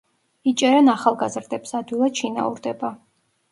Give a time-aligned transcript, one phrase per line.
[0.51, 2.93] იჭერენ ახალგაზრდებს, ადვილად შინაურდება.